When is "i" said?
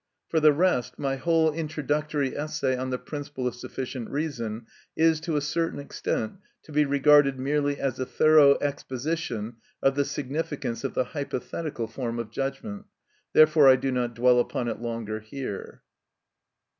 13.69-13.75